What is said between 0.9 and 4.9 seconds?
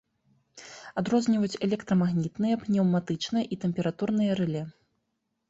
Адрозніваюць электрамагнітныя, пнеўматычныя і тэмпературныя рэле.